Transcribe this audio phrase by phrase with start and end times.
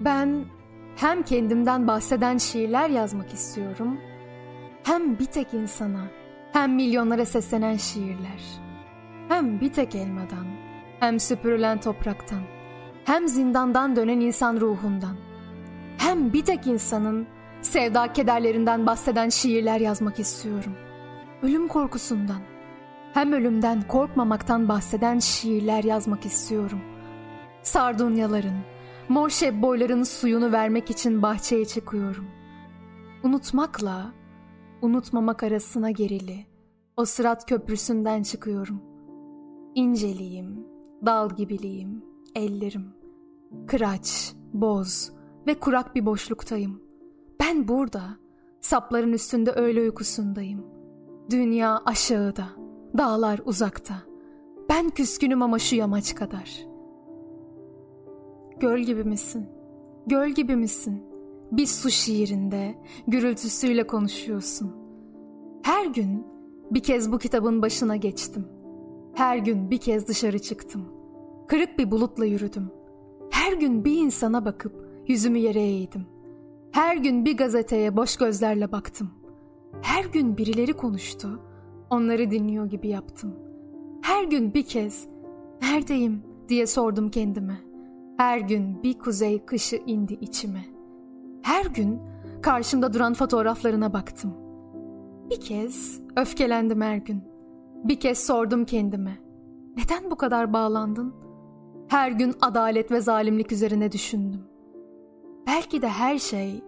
[0.00, 0.44] Ben
[0.96, 4.00] hem kendimden bahseden şiirler yazmak istiyorum,
[4.84, 6.04] hem bir tek insana,
[6.52, 8.42] hem milyonlara seslenen şiirler.
[9.28, 10.46] Hem bir tek elmadan,
[11.00, 12.42] hem süpürülen topraktan,
[13.04, 15.16] hem zindandan dönen insan ruhundan,
[15.98, 17.26] hem bir tek insanın
[17.62, 20.72] sevda kederlerinden bahseden şiirler yazmak istiyorum.
[21.42, 22.40] Ölüm korkusundan,
[23.14, 26.80] hem ölümden korkmamaktan bahseden şiirler yazmak istiyorum.
[27.62, 28.58] Sardunyaların,
[29.08, 29.30] mor
[29.62, 32.26] boyların suyunu vermek için bahçeye çıkıyorum.
[33.24, 34.12] Unutmakla,
[34.82, 36.46] unutmamak arasına gerili,
[36.96, 38.82] o sırat köprüsünden çıkıyorum.
[39.74, 40.66] İnceliyim,
[41.06, 42.86] dal gibiliyim, ellerim.
[43.66, 45.12] Kıraç, boz
[45.46, 46.82] ve kurak bir boşluktayım.
[47.40, 48.02] Ben burada,
[48.60, 50.66] sapların üstünde öğle uykusundayım.
[51.30, 52.48] Dünya aşağıda,
[52.98, 53.94] dağlar uzakta.
[54.68, 56.67] Ben küskünüm ama şu yamaç kadar.
[58.60, 59.46] Göl gibi misin?
[60.06, 61.02] Göl gibi misin?
[61.52, 62.74] Bir su şiirinde
[63.06, 64.72] gürültüsüyle konuşuyorsun.
[65.62, 66.26] Her gün
[66.70, 68.46] bir kez bu kitabın başına geçtim.
[69.14, 70.84] Her gün bir kez dışarı çıktım.
[71.48, 72.70] Kırık bir bulutla yürüdüm.
[73.30, 74.72] Her gün bir insana bakıp
[75.06, 76.06] yüzümü yere eğdim.
[76.72, 79.10] Her gün bir gazeteye boş gözlerle baktım.
[79.82, 81.40] Her gün birileri konuştu.
[81.90, 83.34] Onları dinliyor gibi yaptım.
[84.02, 85.06] Her gün bir kez
[85.62, 87.67] neredeyim diye sordum kendime.
[88.18, 90.64] Her gün bir kuzey kışı indi içime.
[91.42, 92.00] Her gün
[92.42, 94.34] karşımda duran fotoğraflarına baktım.
[95.30, 97.22] Bir kez öfkelendim her gün.
[97.84, 99.18] Bir kez sordum kendime.
[99.76, 101.14] Neden bu kadar bağlandın?
[101.88, 104.40] Her gün adalet ve zalimlik üzerine düşündüm.
[105.46, 106.64] Belki de her şey,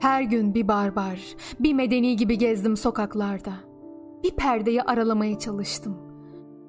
[0.00, 1.20] her gün bir barbar,
[1.60, 3.52] bir medeni gibi gezdim sokaklarda.
[4.24, 5.96] Bir perdeyi aralamaya çalıştım.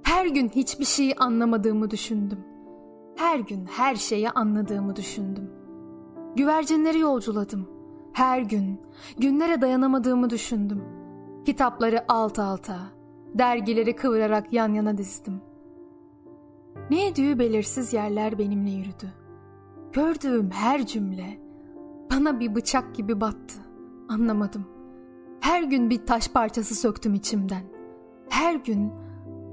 [0.03, 2.46] Her gün hiçbir şeyi anlamadığımı düşündüm.
[3.17, 5.49] Her gün her şeyi anladığımı düşündüm.
[6.35, 7.67] Güvercinleri yolculadım.
[8.13, 8.81] Her gün
[9.17, 10.83] günlere dayanamadığımı düşündüm.
[11.45, 12.79] Kitapları alt alta,
[13.33, 15.41] dergileri kıvırarak yan yana dizdim.
[16.89, 19.13] Ne ediği belirsiz yerler benimle yürüdü.
[19.93, 21.39] Gördüğüm her cümle
[22.11, 23.57] bana bir bıçak gibi battı.
[24.09, 24.65] Anlamadım.
[25.39, 27.63] Her gün bir taş parçası söktüm içimden.
[28.29, 28.91] Her gün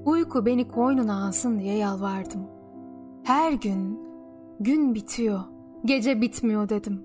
[0.05, 2.54] uyku beni koynuna alsın diye yalvardım.
[3.25, 4.01] Her gün
[4.61, 5.41] gün bitiyor,
[5.85, 7.03] gece bitmiyor dedim.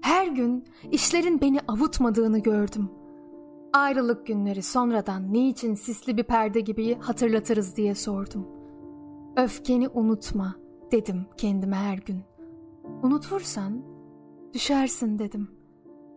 [0.00, 2.88] Her gün işlerin beni avutmadığını gördüm.
[3.72, 8.46] Ayrılık günleri sonradan niçin sisli bir perde gibi hatırlatırız diye sordum.
[9.36, 10.54] Öfkeni unutma
[10.92, 12.20] dedim kendime her gün.
[13.02, 13.82] Unutursan
[14.54, 15.48] düşersin dedim.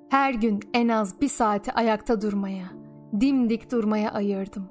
[0.09, 2.67] Her gün en az bir saati ayakta durmaya,
[3.21, 4.65] dimdik durmaya ayırdım.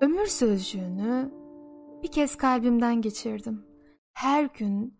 [0.00, 1.30] Ömür sözcüğünü
[2.02, 3.73] bir kez kalbimden geçirdim.
[4.14, 4.96] Her gün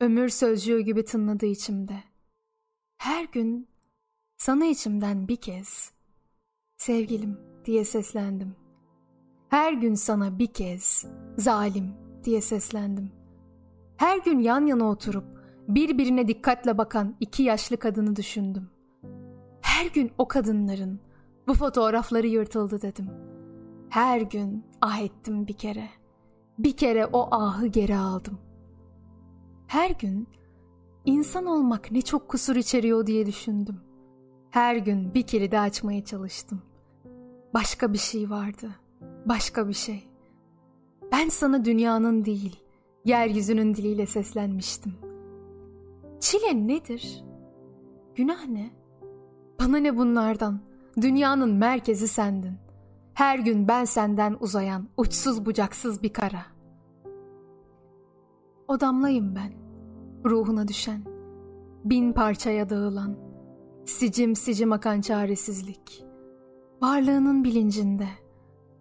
[0.00, 2.02] ömür sözcüğü gibi tınladı içimde.
[2.98, 3.68] Her gün
[4.36, 5.92] sana içimden bir kez
[6.76, 8.56] sevgilim diye seslendim.
[9.48, 11.06] Her gün sana bir kez
[11.36, 11.94] zalim
[12.24, 13.12] diye seslendim.
[13.96, 15.24] Her gün yan yana oturup
[15.68, 18.70] birbirine dikkatle bakan iki yaşlı kadını düşündüm.
[19.60, 21.00] Her gün o kadınların
[21.46, 23.10] bu fotoğrafları yırtıldı dedim.
[23.88, 25.88] Her gün ah ettim bir kere.
[26.58, 28.49] Bir kere o ahı geri aldım.
[29.70, 30.28] Her gün
[31.04, 33.80] insan olmak ne çok kusur içeriyor diye düşündüm.
[34.50, 36.62] Her gün bir kilidi açmaya çalıştım.
[37.54, 38.70] Başka bir şey vardı.
[39.26, 40.08] Başka bir şey.
[41.12, 42.60] Ben sana dünyanın değil,
[43.04, 44.94] yeryüzünün diliyle seslenmiştim.
[46.20, 47.24] Çile nedir?
[48.14, 48.70] Günah ne?
[49.60, 50.60] Bana ne bunlardan?
[51.00, 52.54] Dünyanın merkezi sendin.
[53.14, 56.42] Her gün ben senden uzayan, uçsuz bucaksız bir kara.
[58.68, 59.59] O damlayım ben,
[60.24, 61.04] ruhuna düşen,
[61.84, 63.16] bin parçaya dağılan,
[63.84, 66.04] sicim sicim akan çaresizlik.
[66.82, 68.06] Varlığının bilincinde,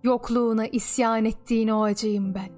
[0.03, 2.49] Yokluğuna isyan ettiğin o acıyım ben.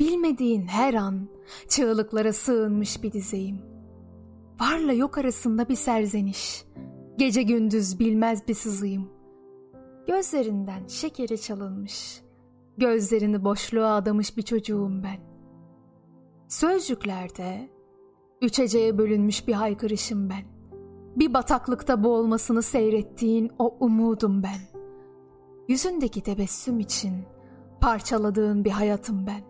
[0.00, 1.28] Bilmediğin her an
[1.68, 3.62] çığlıklara sığınmış bir dizeyim.
[4.60, 6.64] Varla yok arasında bir serzeniş.
[7.18, 9.10] Gece gündüz bilmez bir sızıyım.
[10.06, 12.22] Gözlerinden şekeri çalınmış.
[12.78, 15.18] Gözlerini boşluğa adamış bir çocuğum ben.
[16.48, 17.68] Sözcüklerde
[18.42, 20.44] üçeceye bölünmüş bir haykırışım ben.
[21.16, 24.80] Bir bataklıkta boğulmasını seyrettiğin o umudum ben.
[25.68, 27.14] Yüzündeki tebessüm için
[27.80, 29.49] parçaladığın bir hayatım ben.